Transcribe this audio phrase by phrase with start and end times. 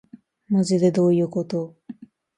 [0.49, 1.75] まじでどういうこと